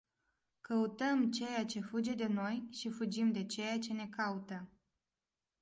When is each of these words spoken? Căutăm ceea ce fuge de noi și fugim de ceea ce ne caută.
Căutăm 0.61 1.31
ceea 1.31 1.65
ce 1.65 1.79
fuge 1.79 2.13
de 2.13 2.27
noi 2.27 2.67
și 2.71 2.89
fugim 2.89 3.31
de 3.31 3.45
ceea 3.45 3.79
ce 3.79 3.93
ne 3.93 4.07
caută. 4.07 4.69